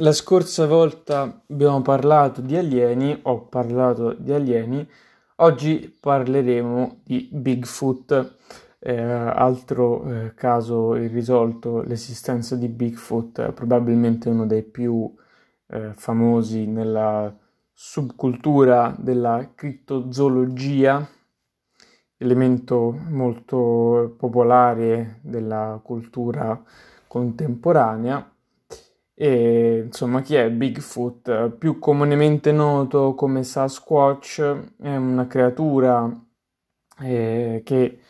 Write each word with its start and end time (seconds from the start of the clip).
la 0.00 0.12
scorsa 0.12 0.66
volta 0.66 1.42
abbiamo 1.48 1.82
parlato 1.82 2.40
di 2.40 2.56
alieni, 2.56 3.18
ho 3.22 3.46
parlato 3.46 4.12
di 4.12 4.32
alieni, 4.32 4.88
oggi 5.36 5.96
parleremo 6.00 7.00
di 7.02 7.28
Bigfoot, 7.32 8.36
eh, 8.78 9.00
altro 9.00 10.04
eh, 10.04 10.34
caso 10.34 10.94
irrisolto, 10.94 11.82
l'esistenza 11.82 12.54
di 12.54 12.68
Bigfoot, 12.68 13.50
probabilmente 13.52 14.28
uno 14.28 14.46
dei 14.46 14.62
più 14.62 15.12
eh, 15.66 15.92
famosi 15.94 16.66
nella 16.66 17.34
subcultura 17.72 18.94
della 18.96 19.50
criptozoologia, 19.52 21.08
elemento 22.16 22.96
molto 23.08 24.14
popolare 24.16 25.18
della 25.22 25.80
cultura 25.82 26.60
contemporanea 27.08 28.32
e 29.20 29.82
insomma, 29.86 30.22
chi 30.22 30.36
è 30.36 30.48
Bigfoot? 30.48 31.50
Più 31.50 31.80
comunemente 31.80 32.52
noto 32.52 33.14
come 33.14 33.42
Sasquatch, 33.42 34.76
è 34.80 34.94
una 34.94 35.26
creatura 35.26 36.08
eh, 37.00 37.62
che 37.64 38.00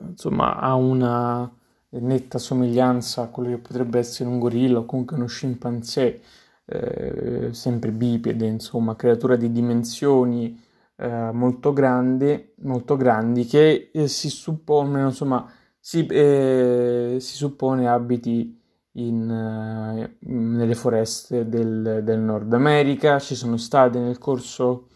insomma 0.00 0.56
ha 0.56 0.74
una 0.74 1.48
netta 1.90 2.38
somiglianza 2.38 3.22
a 3.22 3.28
quello 3.28 3.50
che 3.50 3.58
potrebbe 3.58 4.00
essere 4.00 4.28
un 4.28 4.40
gorilla 4.40 4.80
o 4.80 4.86
comunque 4.86 5.14
uno 5.16 5.26
scimpanzé, 5.26 6.20
eh, 6.64 7.50
sempre 7.52 7.92
bipede, 7.92 8.44
insomma, 8.46 8.96
creatura 8.96 9.36
di 9.36 9.52
dimensioni 9.52 10.60
eh, 10.96 11.30
molto 11.32 11.72
grandi, 11.72 12.54
molto 12.62 12.96
grandi 12.96 13.44
che 13.46 13.90
eh, 13.92 14.08
si 14.08 14.28
suppone, 14.30 15.02
insomma, 15.04 15.48
si, 15.78 16.04
eh, 16.06 17.18
si 17.20 17.36
suppone 17.36 17.86
abiti 17.88 18.62
in, 18.94 19.30
eh, 19.30 20.16
nelle 20.30 20.74
foreste 20.74 21.48
del, 21.48 22.02
del, 22.04 22.18
Nord 22.18 22.52
America, 22.52 23.18
ci 23.18 23.34
sono 23.34 23.56
stati 23.56 23.98
nel 23.98 24.18
corso 24.18 24.88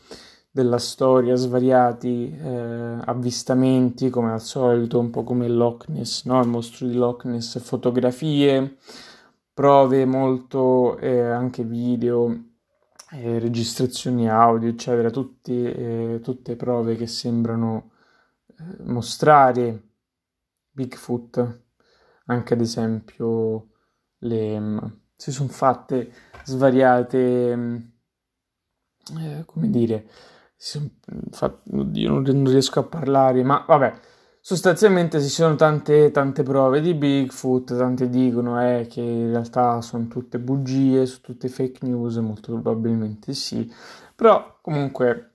della 0.50 0.78
storia 0.78 1.34
svariati 1.34 2.36
eh, 2.36 2.98
avvistamenti, 3.04 4.10
come 4.10 4.32
al 4.32 4.40
solito, 4.40 4.98
un 4.98 5.10
po' 5.10 5.24
come 5.24 5.48
Loch 5.48 5.88
Ness, 5.88 6.24
no? 6.24 6.40
il 6.40 6.48
mostro 6.48 6.86
di 6.86 6.94
Loch 6.94 7.24
Ness, 7.24 7.58
fotografie, 7.60 8.76
prove 9.52 10.04
molto, 10.04 10.96
eh, 10.98 11.20
anche 11.20 11.64
video, 11.64 12.44
eh, 13.12 13.38
registrazioni 13.38 14.28
audio, 14.28 14.68
eccetera, 14.68 15.10
tutti, 15.10 15.64
eh, 15.64 16.20
tutte 16.22 16.56
prove 16.56 16.96
che 16.96 17.06
sembrano 17.06 17.90
eh, 18.46 18.82
mostrare 18.84 19.82
Bigfoot, 20.70 21.62
anche 22.26 22.54
ad 22.54 22.60
esempio 22.60 23.68
le, 24.18 24.60
mm, 24.60 24.78
si 25.14 25.32
sono 25.32 25.48
fatte 25.48 26.12
svariate, 26.44 27.56
mm, 27.56 27.76
eh, 29.18 29.42
come 29.46 29.70
dire, 29.70 30.06
si 30.56 30.90
fat, 31.30 31.60
oddio, 31.72 32.20
non, 32.20 32.44
riesco 32.44 32.80
a 32.80 32.82
parlare, 32.84 33.42
ma 33.44 33.64
vabbè, 33.66 33.92
sostanzialmente 34.40 35.20
ci 35.20 35.28
sono 35.28 35.54
tante, 35.54 36.10
tante 36.10 36.42
prove 36.42 36.80
di 36.80 36.94
Bigfoot, 36.94 37.76
tante 37.76 38.08
dicono 38.08 38.60
eh, 38.62 38.86
che 38.88 39.00
in 39.00 39.30
realtà 39.30 39.80
sono 39.80 40.08
tutte 40.08 40.38
bugie, 40.38 41.06
sono 41.06 41.20
tutte 41.22 41.48
fake 41.48 41.86
news, 41.86 42.16
molto 42.16 42.52
probabilmente 42.52 43.34
sì, 43.34 43.72
però 44.14 44.58
comunque 44.60 45.30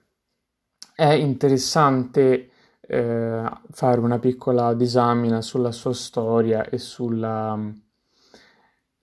è 0.95 1.11
interessante 1.13 2.49
eh, 2.81 3.49
fare 3.71 3.99
una 3.99 4.19
piccola 4.19 4.73
disamina 4.73 5.41
sulla 5.41 5.71
sua 5.71 5.93
storia 5.93 6.65
e 6.69 6.77
sulla 6.77 7.57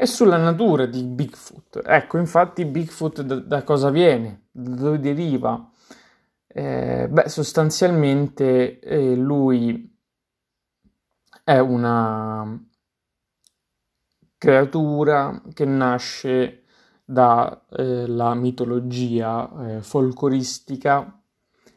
e 0.03 0.06
sulla 0.06 0.39
natura 0.39 0.87
di 0.87 1.05
Bigfoot. 1.05 1.83
Ecco, 1.84 2.17
infatti 2.17 2.65
Bigfoot 2.65 3.20
da, 3.20 3.34
da 3.34 3.62
cosa 3.65 3.91
viene? 3.91 4.47
Da 4.51 4.75
dove 4.75 4.98
deriva? 4.98 5.70
Eh, 6.47 7.07
beh, 7.07 7.29
sostanzialmente 7.29 8.79
eh, 8.79 9.15
lui 9.15 9.95
è 11.45 11.58
una 11.58 12.67
creatura 14.39 15.42
che 15.52 15.67
nasce 15.67 16.63
dalla 17.05 17.63
eh, 17.77 18.35
mitologia 18.36 19.51
eh, 19.67 19.83
folcloristica 19.83 21.23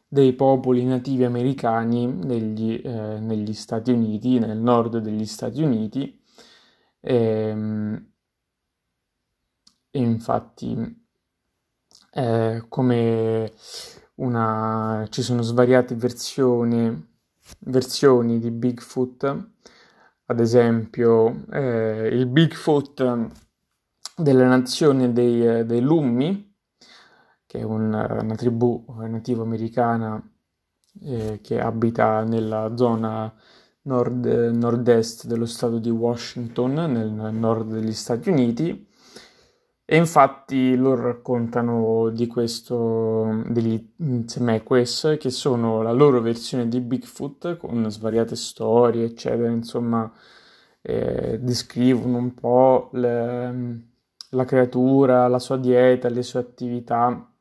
dei 0.08 0.32
popoli 0.32 0.86
nativi 0.86 1.26
americani 1.26 2.08
negli, 2.08 2.82
eh, 2.82 3.20
negli 3.20 3.52
Stati 3.52 3.92
Uniti, 3.92 4.40
nel 4.40 4.60
nord 4.60 5.00
degli 5.00 5.26
Stati 5.26 5.62
Uniti. 5.62 6.22
Ehm, 7.02 8.12
e 9.96 10.00
infatti 10.00 11.06
eh, 12.14 12.66
come 12.68 13.54
una, 14.16 15.06
ci 15.12 15.22
sono 15.22 15.44
svariate 15.44 15.94
versioni, 15.94 17.10
versioni 17.60 18.40
di 18.40 18.50
Bigfoot, 18.50 19.50
ad 20.26 20.40
esempio 20.40 21.46
eh, 21.52 22.08
il 22.12 22.26
Bigfoot 22.26 23.30
della 24.18 24.48
nazione 24.48 25.14
dei, 25.14 25.64
dei 25.64 25.82
Lummi, 25.82 26.56
che 27.46 27.60
è 27.60 27.64
un, 27.64 27.94
una 27.94 28.36
tribù 28.36 28.84
nativa 28.98 29.44
americana 29.44 30.20
eh, 31.02 31.40
che 31.44 31.60
abita 31.60 32.24
nella 32.24 32.76
zona 32.76 33.32
nord, 33.84 34.26
nord-est 34.26 35.28
dello 35.28 35.46
stato 35.46 35.78
di 35.78 35.92
Washington, 35.92 36.74
nel 36.74 37.32
nord 37.32 37.74
degli 37.74 37.94
Stati 37.94 38.30
Uniti, 38.30 38.88
e 39.94 39.98
infatti 39.98 40.76
loro 40.76 41.04
raccontano 41.04 42.10
di 42.10 42.26
questo, 42.26 43.44
degli 43.46 43.94
Zemeckis, 44.26 45.18
che 45.20 45.30
sono 45.30 45.84
la 45.84 45.92
loro 45.92 46.20
versione 46.20 46.68
di 46.68 46.80
Bigfoot, 46.80 47.58
con 47.58 47.92
svariate 47.92 48.36
storie, 48.36 49.06
eccetera, 49.06 49.50
insomma, 49.50 50.12
eh, 50.82 51.38
descrivono 51.40 52.18
un 52.18 52.34
po' 52.34 52.90
le, 52.94 53.88
la 54.30 54.46
creatura, 54.46 55.28
la 55.28 55.38
sua 55.38 55.58
dieta, 55.58 56.10
le 56.10 56.24
sue 56.24 56.40
attività, 56.40 57.32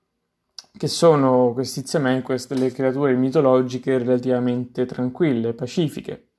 che 0.77 0.89
sono 0.89 1.55
questi 1.55 1.87
Zemeckis 1.87 2.49
delle 2.49 2.71
creature 2.71 3.15
mitologiche 3.15 3.97
relativamente 3.97 4.85
tranquille, 4.85 5.55
pacifiche 5.55 6.32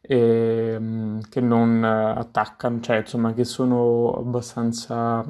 e, 0.00 0.16
ehm, 0.74 1.20
che 1.28 1.40
non 1.40 1.84
attaccano, 1.84 2.80
cioè 2.80 2.98
insomma 2.98 3.32
che 3.34 3.44
sono 3.44 4.12
abbastanza 4.12 5.24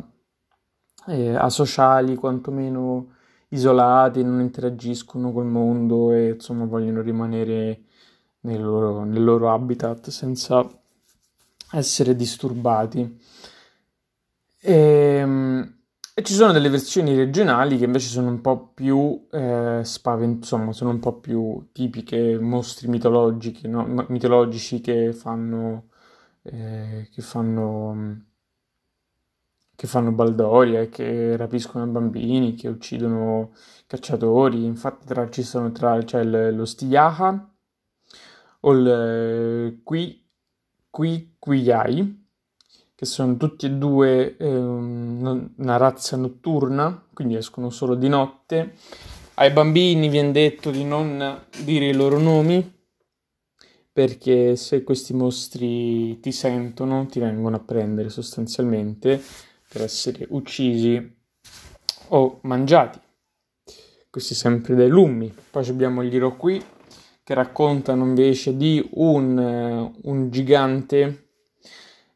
eh, 1.06 1.34
asociali, 1.34 2.14
quantomeno 2.14 3.14
isolati, 3.48 4.22
non 4.22 4.40
interagiscono 4.40 5.32
col 5.32 5.46
mondo 5.46 6.12
e 6.12 6.30
insomma 6.30 6.64
vogliono 6.64 7.00
rimanere 7.02 7.82
nel 8.40 8.62
loro, 8.62 9.04
nel 9.04 9.24
loro 9.24 9.52
habitat 9.52 10.08
senza 10.10 10.66
essere 11.72 12.14
disturbati. 12.16 13.18
E, 14.60 14.74
ehm, 14.74 15.79
e 16.20 16.22
ci 16.22 16.34
sono 16.34 16.52
delle 16.52 16.68
versioni 16.68 17.14
regionali 17.16 17.78
che 17.78 17.84
invece 17.84 18.08
sono 18.08 18.28
un 18.28 18.40
po' 18.40 18.68
più 18.74 19.26
eh, 19.30 19.80
spavent- 19.84 20.36
insomma, 20.38 20.72
sono 20.72 20.90
un 20.90 20.98
po' 21.00 21.18
più 21.18 21.68
tipiche 21.72 22.38
mostri 22.38 22.88
mitologici, 22.88 23.66
no? 23.68 23.84
mitologici 24.08 24.80
che 24.80 25.12
fanno, 25.12 25.88
eh, 26.42 27.08
che 27.10 27.22
fanno 27.22 28.24
che 29.74 29.86
fanno 29.86 30.12
baldoria, 30.12 30.86
che 30.88 31.36
rapiscono 31.38 31.86
bambini, 31.86 32.54
che 32.54 32.68
uccidono 32.68 33.52
cacciatori. 33.86 34.64
Infatti 34.64 35.06
tra, 35.06 35.30
ci 35.30 35.42
sono 35.42 35.72
tra, 35.72 35.98
c'è 36.02 36.22
lo 36.22 36.66
Stiaha 36.66 37.50
o 38.60 38.72
il 38.72 39.80
Qui, 39.82 40.28
Qui 40.90 41.36
Quiai, 41.38 42.19
che 43.00 43.06
sono 43.06 43.38
tutti 43.38 43.64
e 43.64 43.70
due 43.70 44.36
eh, 44.36 44.46
una 44.46 45.76
razza 45.78 46.18
notturna, 46.18 47.02
quindi 47.14 47.34
escono 47.34 47.70
solo 47.70 47.94
di 47.94 48.08
notte. 48.08 48.74
Ai 49.36 49.52
bambini 49.52 50.10
viene 50.10 50.32
detto 50.32 50.70
di 50.70 50.84
non 50.84 51.40
dire 51.64 51.86
i 51.86 51.94
loro 51.94 52.18
nomi, 52.18 52.62
perché 53.90 54.54
se 54.54 54.84
questi 54.84 55.14
mostri 55.14 56.20
ti 56.20 56.30
sentono, 56.30 57.06
ti 57.06 57.20
vengono 57.20 57.56
a 57.56 57.60
prendere 57.60 58.10
sostanzialmente 58.10 59.18
per 59.66 59.80
essere 59.80 60.26
uccisi 60.28 61.16
o 62.08 62.38
mangiati. 62.42 63.00
Questi 64.10 64.34
sempre 64.34 64.74
dai 64.74 64.90
lummi. 64.90 65.34
Poi 65.50 65.66
abbiamo 65.70 66.04
gli 66.04 66.16
Iroquois 66.16 66.62
che 67.22 67.32
raccontano 67.32 68.04
invece 68.04 68.58
di 68.58 68.86
un, 68.92 69.90
un 70.02 70.30
gigante 70.30 71.28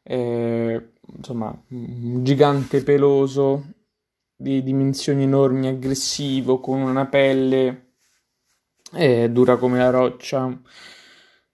eh, 0.07 0.91
insomma, 1.17 1.57
un 1.69 2.23
gigante 2.23 2.83
peloso 2.83 3.73
di 4.35 4.61
dimensioni 4.61 5.23
enormi, 5.23 5.67
aggressivo, 5.67 6.59
con 6.59 6.81
una 6.81 7.07
pelle 7.07 7.93
eh, 8.93 9.29
dura 9.31 9.57
come 9.57 9.79
la 9.79 9.89
roccia, 9.89 10.61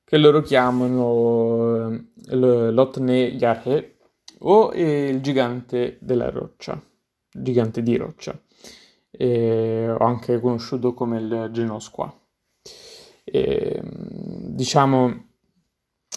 che 0.04 0.18
loro 0.18 0.42
chiamano 0.42 1.94
eh, 1.94 2.72
l'Otne 2.72 3.20
Yarhe, 3.28 3.98
o 4.40 4.74
il 4.74 5.22
gigante 5.22 5.98
della 6.02 6.30
roccia, 6.30 6.82
gigante 7.32 7.82
di 7.82 7.96
roccia, 7.96 8.38
eh, 9.12 9.90
o 9.90 10.04
anche 10.04 10.40
conosciuto 10.42 10.94
come 10.94 11.20
il 11.20 11.50
Genosqua. 11.54 12.14
Eh, 13.24 13.82
diciamo 13.84 15.31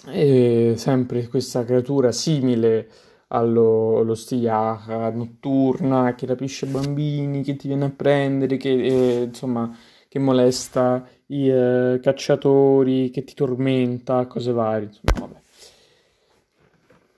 eh, 0.08 0.74
sempre 0.76 1.28
questa 1.28 1.64
creatura 1.64 2.12
simile 2.12 2.88
allo, 3.28 3.98
allo 3.98 4.14
Stiaca 4.14 5.10
notturna 5.10 6.14
che 6.14 6.26
rapisce 6.26 6.66
bambini, 6.66 7.42
che 7.42 7.56
ti 7.56 7.68
viene 7.68 7.86
a 7.86 7.90
prendere, 7.90 8.56
che 8.56 8.70
eh, 8.70 9.22
insomma 9.24 9.76
che 10.08 10.18
molesta 10.18 11.06
i 11.26 11.48
eh, 11.48 11.98
cacciatori, 12.00 13.10
che 13.10 13.24
ti 13.24 13.34
tormenta, 13.34 14.26
cose 14.26 14.52
varie. 14.52 14.88
Insomma, 14.88 15.26
vabbè. 15.26 15.42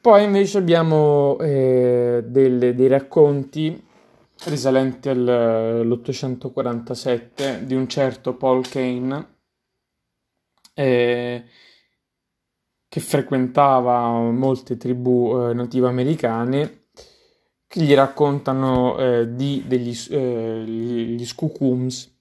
Poi 0.01 0.25
invece 0.25 0.59
abbiamo 0.59 1.39
eh, 1.41 2.25
delle, 2.27 2.75
dei 2.75 2.89
racconti 2.89 3.85
risalenti 4.45 5.09
all'847 5.09 7.65
di 7.65 7.75
un 7.75 7.89
certo 7.89 8.35
Paul 8.35 8.69
Kane 8.69 9.35
eh, 10.75 11.45
che 12.89 13.01
frequentava 13.01 14.31
molte 14.31 14.77
tribù 14.77 15.49
eh, 15.49 15.55
native 15.55 15.89
americane 15.89 16.85
che 17.67 17.83
gli 17.83 17.95
raccontano 17.95 18.97
eh, 18.99 19.35
di, 19.35 19.65
degli 19.67 19.95
eh, 20.11 20.65
gli 20.65 21.25
Skukums. 21.25 22.15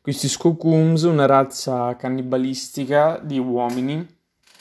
Questi 0.00 0.28
Skukums, 0.28 1.02
una 1.02 1.26
razza 1.26 1.96
cannibalistica 1.96 3.18
di 3.22 3.38
uomini, 3.38 4.06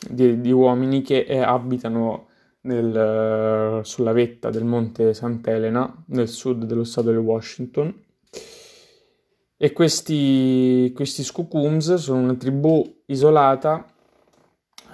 di, 0.10 0.42
di 0.42 0.52
uomini 0.52 1.02
che 1.02 1.20
eh, 1.20 1.40
abitano 1.40 2.28
nel, 2.62 3.82
sulla 3.84 4.12
vetta 4.12 4.50
del 4.50 4.66
monte 4.66 5.14
Sant'Elena, 5.14 6.04
nel 6.08 6.28
sud 6.28 6.66
dello 6.66 6.84
stato 6.84 7.10
del 7.10 7.18
Washington. 7.18 8.04
E 9.60 9.74
questi, 9.74 10.92
questi 10.96 11.24
Skukums 11.24 11.96
sono 11.96 12.22
una 12.22 12.36
tribù 12.36 13.04
isolata 13.08 13.92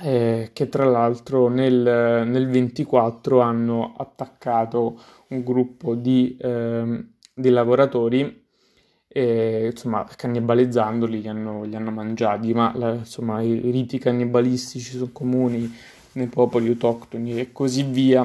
eh, 0.03 0.49
che 0.51 0.67
tra 0.67 0.83
l'altro 0.83 1.47
nel, 1.47 2.27
nel 2.27 2.47
24 2.49 3.39
hanno 3.39 3.93
attaccato 3.97 4.99
un 5.29 5.43
gruppo 5.43 5.95
di, 5.95 6.35
eh, 6.39 7.05
di 7.33 7.49
lavoratori 7.49 8.45
e, 9.07 9.67
insomma, 9.71 10.03
cannibalizzandoli 10.03 11.21
li 11.21 11.27
hanno, 11.29 11.63
li 11.63 11.75
hanno 11.75 11.91
mangiati, 11.91 12.53
ma 12.53 12.73
la, 12.75 12.93
insomma, 12.95 13.41
i 13.41 13.71
riti 13.71 13.97
cannibalistici 13.97 14.97
sono 14.97 15.11
comuni 15.13 15.71
nei 16.13 16.27
popoli 16.27 16.67
autoctoni 16.67 17.39
e 17.39 17.51
così 17.53 17.83
via. 17.83 18.23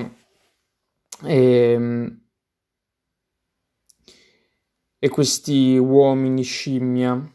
E, 1.25 1.73
ehm, 1.73 2.21
e 5.01 5.09
questi 5.11 5.77
uomini 5.79 6.43
scimmia 6.43 7.33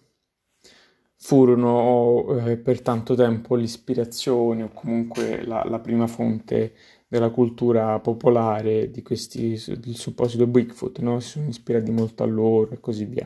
furono 1.23 2.37
eh, 2.45 2.57
per 2.57 2.81
tanto 2.81 3.15
tempo 3.15 3.55
l'ispirazione 3.55 4.63
o 4.63 4.69
comunque 4.73 5.45
la, 5.45 5.63
la, 5.63 5.79
prima 5.79 6.05
fonte 6.05 6.73
della 7.07 7.29
cultura 7.29 7.97
popolare 8.01 8.91
di 8.91 9.01
questi, 9.01 9.51
del 9.79 9.95
supposito 9.95 10.47
Bigfoot, 10.47 10.99
no? 10.99 11.21
si 11.21 11.29
sono 11.29 11.47
ispirati 11.47 11.91
molto 11.91 12.23
a 12.23 12.25
loro 12.25 12.71
e 12.71 12.81
così 12.81 13.05
via. 13.05 13.25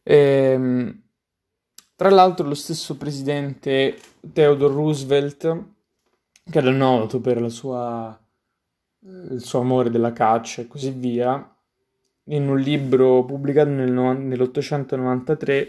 E, 0.00 0.16
ehm, 0.16 1.02
tra 1.96 2.08
l'altro 2.08 2.46
lo 2.46 2.54
stesso 2.54 2.96
presidente 2.96 3.98
Theodore 4.32 4.74
Roosevelt, 4.74 5.64
che 6.48 6.58
era 6.58 6.70
noto 6.70 7.20
per 7.20 7.50
sua, 7.50 8.16
il 9.30 9.40
suo 9.40 9.58
amore 9.58 9.90
della 9.90 10.12
caccia 10.12 10.62
e 10.62 10.68
così 10.68 10.90
via, 10.90 11.52
in 12.26 12.48
un 12.48 12.60
libro 12.60 13.24
pubblicato 13.24 13.70
nel, 13.70 13.90
nell'893, 13.90 15.68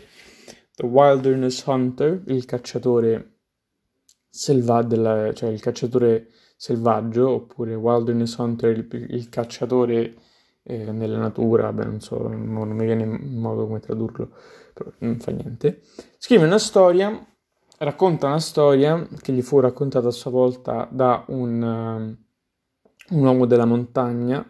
The 0.78 0.86
Wilderness 0.86 1.66
Hunter, 1.66 2.22
il 2.28 2.46
cacciatore 2.46 3.38
selvaggio, 4.30 5.34
cioè 5.34 5.50
il 5.50 5.60
cacciatore 5.60 6.30
selvaggio, 6.56 7.32
oppure 7.32 7.74
Wilderness 7.74 8.36
Hunter, 8.36 8.78
il, 8.78 9.08
il 9.10 9.28
cacciatore 9.30 10.14
eh, 10.62 10.92
nella 10.92 11.18
natura, 11.18 11.74
beh, 11.74 11.84
non 11.84 12.00
so, 12.00 12.28
non 12.28 12.70
mi 12.70 12.86
viene 12.86 13.02
in 13.02 13.40
modo 13.40 13.66
come 13.66 13.80
tradurlo, 13.80 14.30
però 14.72 14.92
non 15.00 15.20
fa 15.20 15.32
niente. 15.32 15.82
Scrive 16.20 16.46
una 16.46 16.60
storia, 16.60 17.26
racconta 17.80 18.28
una 18.28 18.40
storia 18.40 19.04
che 19.20 19.34
gli 19.34 19.42
fu 19.42 19.60
raccontata 19.60 20.10
a 20.10 20.12
sua 20.12 20.30
volta 20.30 20.88
da 20.92 21.26
un, 21.30 21.60
uh, 23.10 23.16
un 23.16 23.26
uomo 23.26 23.48
della 23.48 23.66
montagna 23.66 24.48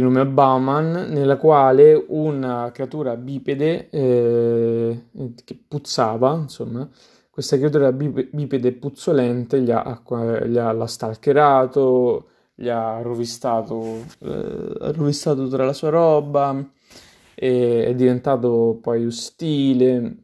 di 0.00 0.06
nome 0.06 0.26
Bauman, 0.26 1.08
nella 1.10 1.36
quale 1.36 2.02
una 2.08 2.70
creatura 2.72 3.16
bipede 3.16 3.90
eh, 3.90 5.04
che 5.44 5.58
puzzava, 5.68 6.34
insomma, 6.34 6.88
questa 7.28 7.56
creatura 7.56 7.92
bipede 7.92 8.72
puzzolente 8.72 9.60
gli 9.60 9.70
ha, 9.70 10.02
gli 10.46 10.56
ha 10.56 10.72
l'ha 10.72 10.86
stalkerato, 10.86 12.28
gli 12.54 12.68
ha 12.68 13.00
rovistato, 13.02 14.04
eh, 14.20 14.92
rovistato 14.92 15.44
tutta 15.44 15.64
la 15.64 15.72
sua 15.72 15.90
roba, 15.90 16.66
è 17.34 17.92
diventato 17.94 18.78
poi 18.82 19.06
ostile, 19.06 20.16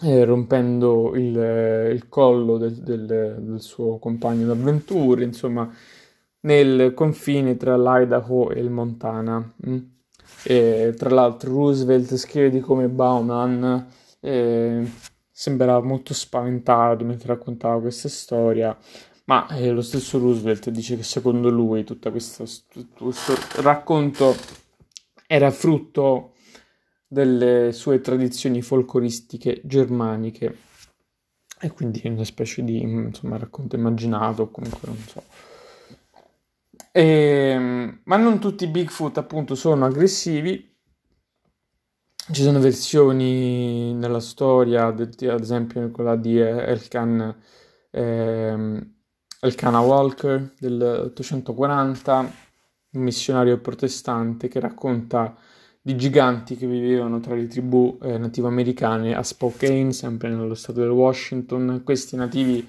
eh, 0.00 0.24
rompendo 0.24 1.14
il, 1.14 1.90
il 1.92 2.08
collo 2.08 2.56
del, 2.56 2.74
del, 2.74 3.36
del 3.40 3.60
suo 3.60 3.98
compagno 3.98 4.46
d'avventure, 4.46 5.24
insomma 5.24 5.70
nel 6.44 6.94
confine 6.94 7.56
tra 7.56 7.76
l'Idaho 7.76 8.50
e 8.50 8.60
il 8.60 8.70
Montana. 8.70 9.54
Mm. 9.66 9.78
E, 10.44 10.94
tra 10.96 11.10
l'altro 11.10 11.52
Roosevelt 11.52 12.16
scrive 12.16 12.50
di 12.50 12.60
come 12.60 12.88
Bauman 12.88 13.86
eh, 14.20 14.90
sembrava 15.30 15.84
molto 15.84 16.14
spaventato 16.14 17.04
mentre 17.04 17.28
raccontava 17.28 17.80
questa 17.80 18.08
storia, 18.08 18.76
ma 19.24 19.46
eh, 19.48 19.70
lo 19.70 19.82
stesso 19.82 20.18
Roosevelt 20.18 20.70
dice 20.70 20.96
che 20.96 21.02
secondo 21.02 21.50
lui 21.50 21.84
tutto 21.84 22.10
questo, 22.10 22.44
questo 22.96 23.34
racconto 23.62 24.34
era 25.26 25.50
frutto 25.50 26.32
delle 27.06 27.72
sue 27.72 28.00
tradizioni 28.00 28.60
folcloristiche 28.60 29.60
germaniche 29.64 30.58
e 31.60 31.70
quindi 31.70 32.02
una 32.04 32.24
specie 32.24 32.62
di 32.62 32.82
insomma, 32.82 33.38
racconto 33.38 33.76
immaginato, 33.76 34.50
comunque 34.50 34.88
non 34.88 34.98
so. 34.98 35.22
E, 36.96 37.02
ehm, 37.02 38.02
ma 38.04 38.16
non 38.16 38.38
tutti 38.38 38.62
i 38.64 38.68
Bigfoot 38.68 39.18
appunto 39.18 39.56
sono 39.56 39.84
aggressivi. 39.84 40.72
Ci 42.32 42.42
sono 42.42 42.60
versioni 42.60 43.92
nella 43.94 44.20
storia, 44.20 44.86
ad 44.86 45.40
esempio 45.40 45.90
quella 45.90 46.14
di 46.16 46.38
Elkan, 46.38 47.36
eh, 47.90 48.86
Elkanah 49.40 49.80
Walker 49.80 50.54
del 50.58 50.80
840, 51.06 52.32
un 52.92 53.02
missionario 53.02 53.58
protestante 53.60 54.48
che 54.48 54.60
racconta 54.60 55.36
di 55.82 55.96
giganti 55.96 56.56
che 56.56 56.66
vivevano 56.66 57.20
tra 57.20 57.34
le 57.34 57.46
tribù 57.48 57.98
eh, 58.02 58.18
native 58.18 58.46
americane 58.48 59.14
a 59.14 59.22
Spokane, 59.22 59.92
sempre 59.92 60.30
nello 60.30 60.54
stato 60.54 60.80
del 60.80 60.90
Washington. 60.90 61.82
Questi 61.84 62.16
nativi 62.16 62.66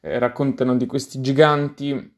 eh, 0.00 0.18
raccontano 0.18 0.76
di 0.76 0.86
questi 0.86 1.20
giganti 1.20 2.15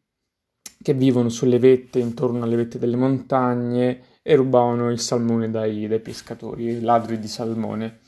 che 0.80 0.94
vivono 0.94 1.28
sulle 1.28 1.58
vette, 1.58 1.99
intorno 1.99 2.44
alle 2.44 2.56
vette 2.56 2.78
delle 2.78 2.97
montagne 2.97 4.02
e 4.23 4.35
rubavano 4.37 4.90
il 4.90 5.00
salmone 5.00 5.50
dai, 5.50 5.87
dai 5.88 6.00
pescatori, 6.00 6.80
ladri 6.80 7.18
di 7.18 7.28
salmone. 7.28 8.00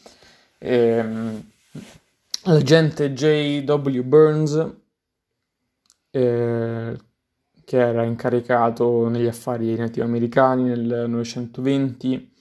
E, 0.58 0.76
ehm, 0.76 1.50
l'agente 2.44 3.12
J.W. 3.12 4.02
Burns, 4.02 4.72
eh, 6.10 6.96
che 7.64 7.78
era 7.78 8.04
incaricato 8.04 9.08
negli 9.08 9.26
affari 9.26 9.76
nativi 9.76 10.06
americani 10.06 10.64
nel 10.64 11.04
1920, 11.06 12.32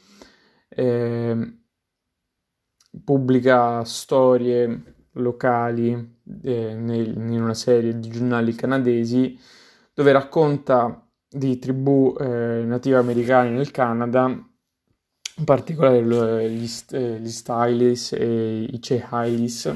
eh, 0.70 1.54
pubblica 3.04 3.84
storie 3.84 4.96
locali 5.14 6.18
eh, 6.44 6.74
nel, 6.76 7.16
in 7.16 7.42
una 7.42 7.54
serie 7.54 7.98
di 8.00 8.10
giornali 8.10 8.54
canadesi 8.56 9.38
dove 10.00 10.14
racconta 10.14 11.06
di 11.30 11.60
tribù 11.60 12.16
eh, 12.18 12.64
native 12.66 12.96
americane 12.96 13.50
nel 13.50 13.70
Canada, 13.70 14.28
in 14.28 15.44
particolare 15.44 16.02
gli, 16.50 16.70
eh, 16.92 17.20
gli 17.20 17.30
Stylis 17.30 18.14
e 18.14 18.62
i 18.62 18.80
Chehailis, 18.80 19.76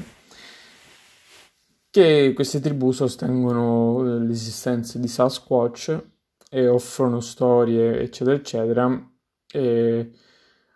che 1.89 2.31
queste 2.33 2.61
tribù 2.61 2.91
sostengono 2.91 3.99
eh, 3.99 4.19
l'esistenza 4.19 4.97
di 4.97 5.09
Sasquatch 5.09 6.01
e 6.49 6.67
offrono 6.69 7.19
storie, 7.19 7.99
eccetera, 7.99 8.37
eccetera. 8.37 9.11
E 9.51 10.09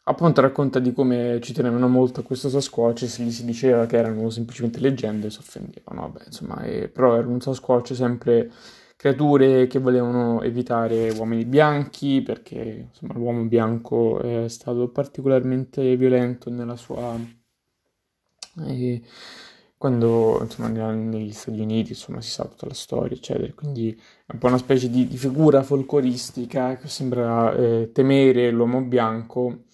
appunto 0.04 0.42
racconta 0.42 0.80
di 0.80 0.92
come 0.92 1.40
ci 1.42 1.54
tenevano 1.54 1.88
molto 1.88 2.20
a 2.20 2.24
questo 2.24 2.50
Sasquatch 2.50 3.08
se 3.08 3.24
gli 3.24 3.32
si 3.32 3.46
diceva 3.46 3.86
che 3.86 3.96
erano 3.96 4.30
semplicemente 4.30 4.82
leggende 4.82 5.30
si 5.30 5.40
offendevano, 5.40 6.02
vabbè, 6.02 6.24
insomma, 6.26 6.62
e, 6.64 6.90
però 6.90 7.16
era 7.16 7.28
un 7.28 7.40
Sasquatch 7.40 7.96
sempre 7.96 8.52
creature 8.98 9.68
che 9.68 9.80
volevano 9.80 10.42
evitare 10.42 11.12
uomini 11.12 11.46
bianchi 11.46 12.22
perché 12.22 12.88
insomma, 12.90 13.14
l'uomo 13.14 13.44
bianco 13.46 14.20
è 14.20 14.50
stato 14.50 14.90
particolarmente 14.90 15.96
violento 15.96 16.50
nella 16.50 16.76
sua... 16.76 17.18
Eh, 18.66 19.02
quando 19.78 20.40
insomma, 20.42 20.70
negli 20.70 21.32
Stati 21.32 21.60
Uniti 21.60 21.92
insomma, 21.92 22.20
si 22.20 22.32
sa 22.32 22.46
tutta 22.46 22.66
la 22.66 22.74
storia, 22.74 23.16
eccetera. 23.16 23.54
Quindi 23.54 23.94
è 24.26 24.34
un 24.34 24.40
po' 24.40 24.48
una 24.48 24.58
specie 24.58 24.90
di, 24.90 25.08
di 25.08 25.18
figura 25.18 25.62
folcloristica 25.62 26.78
che 26.78 26.88
sembra 26.88 27.54
eh, 27.56 27.92
temere 27.94 28.50
l'uomo 28.50 28.82
bianco 28.82 29.66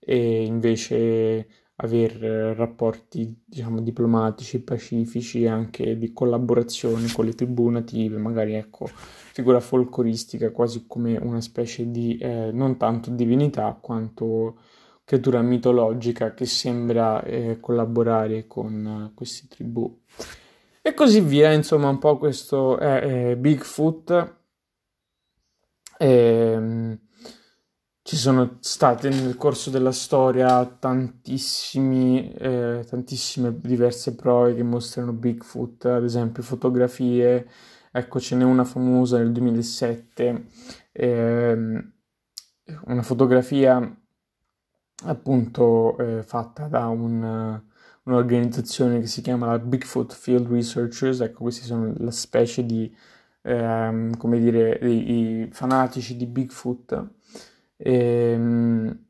e 0.00 0.44
invece 0.44 1.46
avere 1.76 2.54
rapporti 2.54 3.42
diciamo, 3.44 3.80
diplomatici, 3.80 4.62
pacifici 4.62 5.46
anche 5.46 5.96
di 5.98 6.12
collaborazione 6.12 7.10
con 7.12 7.24
le 7.24 7.32
tribù 7.32 7.68
native, 7.68 8.18
magari 8.18 8.54
ecco, 8.54 8.86
figura 8.86 9.60
folcloristica 9.60 10.50
quasi 10.52 10.84
come 10.86 11.16
una 11.16 11.40
specie 11.40 11.90
di 11.90 12.16
eh, 12.18 12.50
non 12.52 12.76
tanto 12.76 13.10
divinità 13.10 13.76
quanto 13.80 14.58
creatura 15.04 15.42
mitologica 15.42 16.32
che 16.32 16.46
sembra 16.46 17.22
eh, 17.24 17.58
collaborare 17.60 18.46
con 18.46 19.08
uh, 19.10 19.14
queste 19.14 19.46
tribù. 19.48 20.00
E 20.80 20.94
così 20.94 21.20
via, 21.20 21.52
insomma, 21.52 21.88
un 21.88 21.98
po' 21.98 22.18
questo 22.18 22.78
è, 22.78 23.30
è 23.30 23.36
Bigfoot. 23.36 24.36
Ehm, 25.98 26.98
ci 28.02 28.16
sono 28.16 28.56
state 28.60 29.08
nel 29.10 29.36
corso 29.36 29.70
della 29.70 29.92
storia 29.92 30.60
eh, 32.36 32.84
tantissime 32.84 33.60
diverse 33.60 34.16
prove 34.16 34.54
che 34.54 34.62
mostrano 34.64 35.12
Bigfoot, 35.12 35.84
ad 35.86 36.02
esempio 36.02 36.42
fotografie, 36.42 37.48
ecco 37.92 38.18
ce 38.18 38.34
n'è 38.36 38.44
una 38.44 38.64
famosa 38.64 39.18
nel 39.18 39.30
2007, 39.30 40.46
ehm, 40.92 41.92
una 42.86 43.02
fotografia 43.02 43.96
appunto 45.04 45.96
eh, 45.98 46.22
fatta 46.22 46.66
da 46.66 46.88
un, 46.88 47.62
un'organizzazione 48.02 49.00
che 49.00 49.06
si 49.06 49.20
chiama 49.22 49.46
la 49.46 49.58
Bigfoot 49.60 50.12
Field 50.12 50.48
Researchers, 50.50 51.20
ecco 51.20 51.42
questi 51.42 51.64
sono 51.64 51.92
la 51.98 52.10
specie 52.10 52.64
di, 52.66 52.92
ehm, 53.42 54.16
come 54.16 54.40
dire, 54.40 54.78
i 54.88 55.48
fanatici 55.52 56.16
di 56.16 56.26
Bigfoot, 56.26 57.10
ehm, 57.82 59.06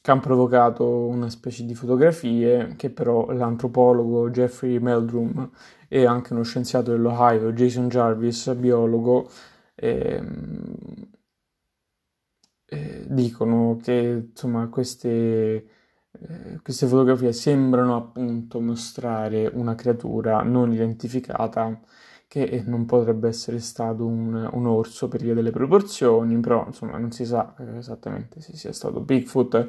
che 0.00 0.10
hanno 0.10 0.20
provocato 0.20 1.06
una 1.06 1.28
specie 1.30 1.64
di 1.64 1.74
fotografie 1.74 2.74
che 2.76 2.90
però 2.90 3.30
l'antropologo 3.32 4.30
Jeffrey 4.30 4.78
Meldrum 4.78 5.50
e 5.88 6.04
anche 6.06 6.32
uno 6.32 6.42
scienziato 6.42 6.92
dell'Ohio, 6.92 7.52
Jason 7.52 7.88
Jarvis, 7.88 8.54
biologo, 8.54 9.28
ehm, 9.74 11.10
eh, 12.66 13.04
dicono 13.08 13.76
che 13.82 14.28
insomma 14.30 14.68
queste, 14.68 15.08
eh, 16.10 16.60
queste 16.62 16.86
fotografie 16.86 17.32
sembrano 17.32 17.96
appunto 17.96 18.60
mostrare 18.60 19.46
una 19.46 19.74
creatura 19.74 20.42
non 20.42 20.72
identificata 20.72 21.80
che 22.28 22.62
non 22.66 22.84
potrebbe 22.84 23.26
essere 23.26 23.58
stato 23.58 24.06
un, 24.06 24.48
un, 24.52 24.66
orso 24.66 25.08
per 25.08 25.22
via 25.22 25.34
delle 25.34 25.50
proporzioni, 25.50 26.38
però 26.38 26.64
insomma 26.66 26.98
non 26.98 27.10
si 27.10 27.24
sa 27.24 27.54
esattamente 27.76 28.40
se 28.40 28.54
sia 28.54 28.72
stato 28.72 29.00
Bigfoot 29.00 29.68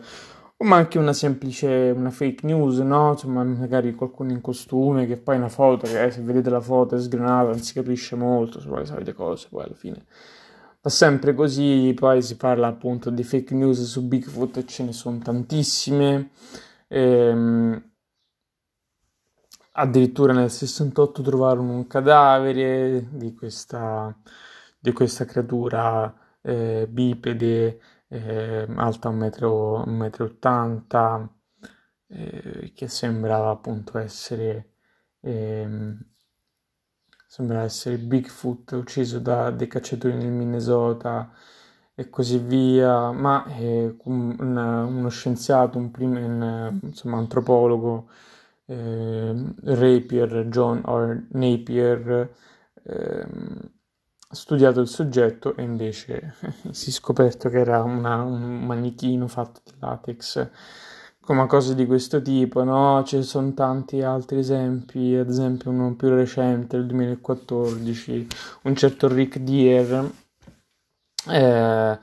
o 0.57 0.65
ma 0.65 0.75
anche 0.75 0.99
una 0.99 1.13
semplice 1.13 1.93
una 1.95 2.09
fake 2.09 2.45
news, 2.45 2.79
no? 2.79 3.11
Insomma, 3.11 3.43
magari 3.45 3.95
qualcuno 3.95 4.31
in 4.31 4.41
costume 4.41 5.07
che 5.07 5.15
poi 5.15 5.37
una 5.37 5.47
foto 5.47 5.87
che 5.87 6.03
eh, 6.03 6.11
se 6.11 6.21
vedete 6.21 6.49
la 6.49 6.59
foto 6.59 6.95
è 6.95 6.99
sgranata, 6.99 7.51
non 7.51 7.59
si 7.59 7.73
capisce 7.73 8.17
molto, 8.17 8.59
sulle 8.59 8.85
solite 8.85 9.13
cose, 9.13 9.47
poi 9.49 9.63
alla 9.63 9.75
fine 9.75 10.05
fa 10.81 10.89
sempre 10.89 11.33
così, 11.33 11.93
poi 11.95 12.21
si 12.21 12.35
parla 12.37 12.67
appunto 12.67 13.09
di 13.09 13.23
fake 13.23 13.53
news 13.53 13.83
su 13.83 14.05
Bigfoot 14.05 14.57
e 14.57 14.65
ce 14.65 14.83
ne 14.83 14.93
sono 14.93 15.17
tantissime. 15.19 16.31
Ehm, 16.87 17.81
addirittura 19.79 20.33
nel 20.33 20.51
68 20.51 21.21
trovarono 21.21 21.73
un 21.73 21.87
cadavere 21.87 23.07
di 23.11 23.33
questa, 23.33 24.13
di 24.79 24.91
questa 24.91 25.25
creatura 25.25 26.13
eh, 26.41 26.87
bipede 26.89 27.79
eh, 28.07 28.67
alta 28.75 29.09
1,80 29.09 31.19
m, 31.19 31.29
eh, 32.07 32.71
che 32.75 32.87
sembrava 32.87 33.51
appunto 33.51 33.97
essere 33.97 34.71
ehm, 35.21 35.97
sembra 37.27 37.61
essere 37.61 37.97
Bigfoot 37.97 38.71
ucciso 38.71 39.19
da 39.19 39.51
dei 39.51 39.67
cacciatori 39.67 40.15
nel 40.15 40.31
Minnesota 40.31 41.31
e 41.93 42.09
così 42.09 42.37
via, 42.39 43.11
ma 43.11 43.43
è 43.45 43.93
un, 44.05 44.35
uno 44.39 45.09
scienziato, 45.09 45.77
un, 45.77 45.91
prim, 45.91 46.15
un 46.15 46.79
insomma, 46.81 47.17
antropologo, 47.17 48.07
eh, 48.69 49.53
Rapier, 49.63 50.47
John 50.47 50.81
R. 50.85 51.27
Napier, 51.31 52.33
eh, 52.83 53.27
ha 54.31 54.35
studiato 54.35 54.79
il 54.79 54.87
soggetto 54.87 55.55
e 55.55 55.63
invece 55.63 56.35
si 56.71 56.89
è 56.89 56.93
scoperto 56.93 57.49
che 57.49 57.59
era 57.59 57.81
una, 57.81 58.21
un 58.21 58.65
manichino 58.65 59.27
fatto 59.27 59.61
di 59.65 59.73
latex 59.79 60.49
come 61.29 61.45
cose 61.45 61.75
di 61.75 61.85
questo 61.85 62.23
tipo, 62.23 62.63
no? 62.63 63.03
Ci 63.03 63.21
sono 63.21 63.53
tanti 63.53 64.01
altri 64.01 64.39
esempi, 64.39 65.13
ad 65.13 65.29
esempio 65.29 65.69
uno 65.69 65.95
più 65.95 66.09
recente, 66.09 66.75
il 66.75 66.87
2014, 66.87 68.27
un 68.63 68.75
certo 68.75 69.07
Rick 69.07 69.37
Deer 69.37 70.11
eh, 71.27 71.99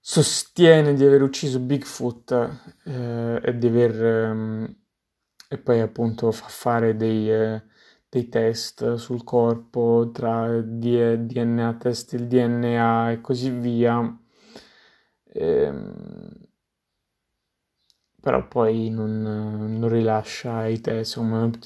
sostiene 0.00 0.94
di 0.94 1.04
aver 1.04 1.20
ucciso 1.20 1.58
Bigfoot 1.60 2.30
eh, 2.84 3.40
e 3.42 3.58
di 3.58 3.66
aver... 3.66 4.30
Um, 4.30 4.76
e 5.48 5.58
poi 5.58 5.80
appunto 5.80 6.30
fa 6.32 6.46
fare 6.48 6.96
dei, 6.96 7.30
eh, 7.30 7.62
dei 8.08 8.28
test 8.28 8.94
sul 8.94 9.24
corpo 9.24 10.10
tra 10.12 10.60
DNA, 10.62 11.74
test 11.74 12.12
il 12.14 12.26
DNA 12.26 13.12
e 13.12 13.20
così 13.20 13.50
via. 13.50 14.18
Ehm, 15.34 16.45
però 18.26 18.44
poi 18.44 18.90
non, 18.90 19.22
non 19.22 19.88
rilascia 19.88 20.66
i 20.66 20.80
test, 20.80 21.20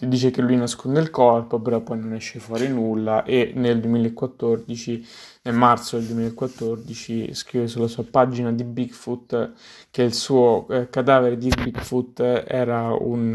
dice 0.05 0.31
che 0.31 0.43
lui 0.43 0.57
nasconde 0.57 1.01
il 1.01 1.09
corpo, 1.09 1.59
però 1.59 1.81
poi 1.81 1.99
non 2.01 2.13
esce 2.13 2.39
fuori 2.39 2.69
nulla 2.69 3.25
e 3.25 3.53
nel 3.55 3.81
2014, 3.81 5.07
nel 5.45 5.55
marzo 5.55 5.97
del 5.97 6.09
2014, 6.09 7.33
scrive 7.33 7.67
sulla 7.67 7.89
sua 7.89 8.05
pagina 8.05 8.53
di 8.53 8.65
Bigfoot 8.65 9.53
che 9.91 10.03
il 10.03 10.13
suo 10.13 10.69
eh, 10.69 10.91
cadavere 10.91 11.39
di 11.39 11.49
Bigfoot 11.49 12.21
era 12.47 12.93
un, 12.93 13.33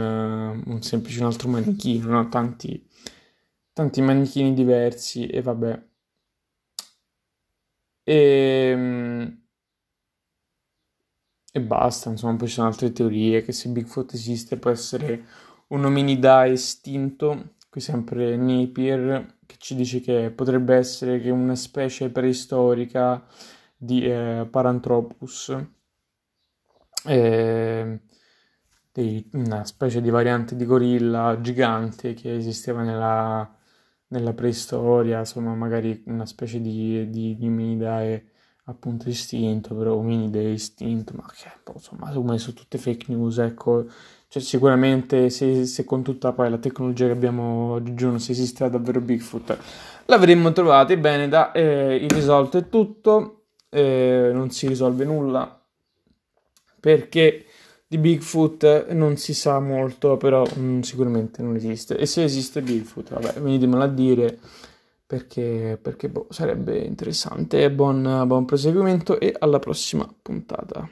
uh, 0.64 0.70
un 0.70 0.82
semplice 0.84 1.20
un 1.22 1.26
altro 1.26 1.50
manichino, 1.50 2.08
no? 2.12 2.30
tanti, 2.30 2.88
tanti 3.74 4.02
manichini 4.02 4.54
diversi 4.54 5.26
e 5.26 5.42
vabbè. 5.42 5.82
E, 8.04 8.70
ehm, 8.72 9.45
e 11.58 11.62
basta, 11.62 12.10
insomma, 12.10 12.36
poi 12.36 12.50
ci 12.50 12.56
sono 12.56 12.68
altre 12.68 12.92
teorie 12.92 13.42
che 13.42 13.54
se 13.54 13.70
Bigfoot 13.70 14.12
esiste 14.12 14.58
può 14.58 14.72
essere 14.72 15.24
un 15.68 15.86
ominida 15.86 16.46
estinto, 16.46 17.54
qui 17.70 17.80
sempre 17.80 18.36
Napier 18.36 19.38
che 19.46 19.56
ci 19.58 19.74
dice 19.74 20.02
che 20.02 20.32
potrebbe 20.32 20.76
essere 20.76 21.22
che 21.22 21.30
una 21.30 21.56
specie 21.56 22.10
preistorica 22.10 23.26
di 23.78 24.06
eh, 24.06 24.46
Paranthropus, 24.52 25.56
eh, 27.06 28.02
di 28.92 29.30
una 29.32 29.64
specie 29.64 30.02
di 30.02 30.10
variante 30.10 30.58
di 30.58 30.66
gorilla 30.66 31.40
gigante 31.40 32.14
che 32.16 32.36
esisteva 32.36 32.82
nella, 32.82 33.50
nella 34.08 34.34
preistoria, 34.34 35.20
insomma 35.20 35.56
magari 35.56 36.04
una 36.08 36.26
specie 36.26 36.60
di, 36.60 37.10
di, 37.10 37.38
di 37.38 37.48
ominida 37.48 38.04
appunto 38.66 39.10
istinto, 39.10 39.76
però 39.76 39.96
ominide 39.96 40.42
istinto, 40.42 41.14
ma 41.16 41.26
che 41.32 41.52
boh, 41.64 41.74
insomma, 41.76 42.12
ho 42.18 42.24
messo 42.24 42.54
tutte 42.54 42.78
fake 42.78 43.06
news, 43.14 43.38
ecco, 43.38 43.86
cioè 44.28 44.42
sicuramente 44.42 45.30
se, 45.30 45.66
se, 45.66 45.84
con 45.86 46.02
tutta 46.02 46.34
poi 46.34 46.50
la 46.50 46.58
tecnologia 46.58 47.06
che 47.06 47.12
abbiamo 47.12 47.74
oggigiorno, 47.74 48.18
se 48.18 48.32
esiste 48.32 48.68
davvero 48.70 49.02
Bigfoot, 49.02 49.58
l'avremmo 50.06 50.52
trovato, 50.52 50.94
ebbene 50.94 51.28
da 51.28 51.52
eh, 51.52 51.96
irrisolto 51.96 52.58
è 52.58 52.68
tutto, 52.70 53.46
eh, 53.70 54.32
non 54.34 54.50
si 54.50 54.68
risolve 54.68 55.06
nulla, 55.06 55.62
perché 56.80 57.46
di 57.88 58.00
Bigfoot 58.00 58.88
non 58.94 59.16
si 59.18 59.36
sa 59.36 59.60
molto, 59.60 60.18
però 60.18 60.44
mh, 60.44 60.60
mm, 60.60 60.80
sicuramente 60.82 61.44
non 61.44 61.56
esiste, 61.56 61.98
e 61.98 62.08
se 62.08 62.24
esiste 62.24 62.62
Bigfoot, 62.62 63.14
vabbè, 63.14 63.40
venitemelo 63.40 63.84
a 63.84 63.88
dire, 63.88 64.40
perché, 65.06 65.80
perché 65.82 66.10
boh, 66.10 66.28
sarebbe 66.30 66.78
interessante. 66.80 67.72
Buon, 67.72 68.24
buon 68.28 68.46
proseguimento 68.46 69.20
e 69.20 69.34
alla 69.38 69.60
prossima 69.60 70.08
puntata. 70.22 70.90